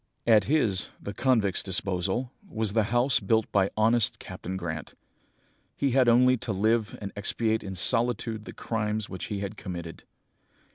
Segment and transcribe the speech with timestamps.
[0.25, 4.95] "At his, the convict's disposal, was the house built by honest Captain Grant.
[5.77, 10.01] He had only to live and expiate in solitude the crimes which he had committed.